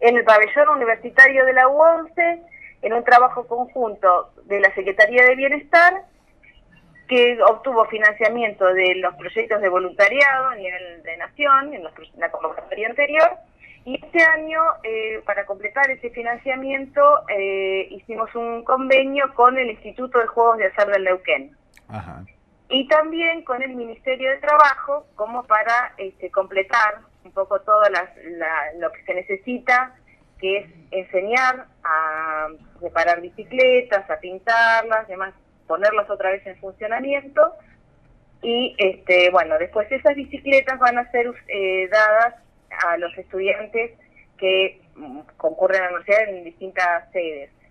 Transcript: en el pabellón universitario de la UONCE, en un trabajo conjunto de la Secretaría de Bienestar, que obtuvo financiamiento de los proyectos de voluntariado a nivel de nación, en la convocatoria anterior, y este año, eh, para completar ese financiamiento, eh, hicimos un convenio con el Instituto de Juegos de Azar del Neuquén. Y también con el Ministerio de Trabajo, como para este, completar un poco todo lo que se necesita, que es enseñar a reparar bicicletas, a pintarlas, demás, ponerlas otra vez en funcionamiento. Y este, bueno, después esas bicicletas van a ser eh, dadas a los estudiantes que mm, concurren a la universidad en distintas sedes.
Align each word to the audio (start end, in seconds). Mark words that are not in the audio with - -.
en 0.00 0.16
el 0.16 0.24
pabellón 0.24 0.68
universitario 0.70 1.44
de 1.44 1.52
la 1.52 1.68
UONCE, 1.68 2.42
en 2.82 2.92
un 2.92 3.04
trabajo 3.04 3.46
conjunto 3.46 4.32
de 4.44 4.60
la 4.60 4.74
Secretaría 4.74 5.24
de 5.24 5.36
Bienestar, 5.36 6.02
que 7.08 7.38
obtuvo 7.42 7.84
financiamiento 7.86 8.64
de 8.72 8.94
los 8.96 9.14
proyectos 9.16 9.60
de 9.60 9.68
voluntariado 9.68 10.48
a 10.48 10.54
nivel 10.54 11.02
de 11.02 11.16
nación, 11.16 11.74
en 11.74 11.84
la 12.16 12.30
convocatoria 12.30 12.88
anterior, 12.88 13.30
y 13.84 13.98
este 14.04 14.22
año, 14.22 14.60
eh, 14.82 15.22
para 15.24 15.46
completar 15.46 15.90
ese 15.90 16.10
financiamiento, 16.10 17.00
eh, 17.28 17.88
hicimos 17.90 18.34
un 18.34 18.62
convenio 18.62 19.32
con 19.34 19.58
el 19.58 19.70
Instituto 19.70 20.18
de 20.18 20.26
Juegos 20.26 20.58
de 20.58 20.66
Azar 20.66 20.88
del 20.88 21.04
Neuquén. 21.04 21.56
Y 22.68 22.86
también 22.86 23.42
con 23.42 23.62
el 23.62 23.74
Ministerio 23.74 24.30
de 24.30 24.36
Trabajo, 24.36 25.06
como 25.16 25.42
para 25.44 25.94
este, 25.96 26.30
completar 26.30 27.00
un 27.24 27.32
poco 27.32 27.60
todo 27.60 27.82
lo 28.78 28.92
que 28.92 29.02
se 29.04 29.14
necesita, 29.14 29.94
que 30.38 30.58
es 30.58 30.66
enseñar 30.90 31.66
a 31.84 32.48
reparar 32.80 33.20
bicicletas, 33.20 34.08
a 34.10 34.18
pintarlas, 34.20 35.06
demás, 35.06 35.34
ponerlas 35.66 36.08
otra 36.08 36.30
vez 36.30 36.46
en 36.46 36.56
funcionamiento. 36.58 37.54
Y 38.42 38.74
este, 38.78 39.30
bueno, 39.30 39.58
después 39.58 39.90
esas 39.92 40.14
bicicletas 40.14 40.78
van 40.78 40.98
a 40.98 41.10
ser 41.10 41.26
eh, 41.48 41.88
dadas 41.88 42.34
a 42.86 42.96
los 42.96 43.16
estudiantes 43.18 43.92
que 44.38 44.80
mm, 44.96 45.20
concurren 45.36 45.82
a 45.82 45.84
la 45.84 45.90
universidad 45.96 46.28
en 46.28 46.44
distintas 46.44 47.10
sedes. 47.12 47.50